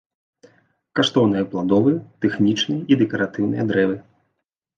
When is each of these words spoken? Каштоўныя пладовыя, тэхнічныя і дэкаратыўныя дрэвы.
Каштоўныя 0.99 1.43
пладовыя, 1.51 1.99
тэхнічныя 2.25 2.81
і 2.95 2.99
дэкаратыўныя 3.03 3.63
дрэвы. 3.71 3.95